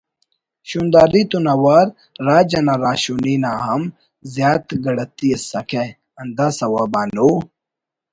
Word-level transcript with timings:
شونداری 0.69 1.21
تون 1.31 1.45
اوار 1.55 1.85
راج 2.25 2.51
انا 2.59 2.75
راہشونی 2.83 3.35
نا 3.43 3.51
ہم 3.65 3.81
زیات 4.33 4.65
گڑتی 4.83 5.27
ئسکہ 5.35 5.83
ہندا 6.17 6.47
سوب 6.57 6.93
آن 7.01 7.09
او 7.21 7.31